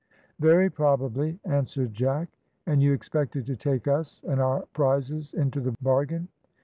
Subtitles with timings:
[0.39, 2.29] "Very probably," answered Jack,
[2.65, 6.27] "and you expected to take us and our prizes into the bargain.